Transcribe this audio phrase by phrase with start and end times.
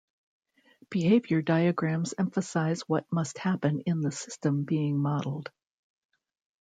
[0.89, 5.51] Behavior diagrams emphasize what must happen in the system being modeled.